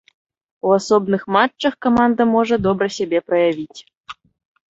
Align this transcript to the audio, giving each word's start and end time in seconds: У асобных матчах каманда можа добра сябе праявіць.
У 0.67 0.71
асобных 0.77 1.21
матчах 1.35 1.73
каманда 1.85 2.27
можа 2.33 2.55
добра 2.67 2.87
сябе 2.97 3.19
праявіць. 3.27 3.79